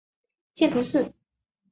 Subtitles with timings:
[0.55, 1.13] 见图四。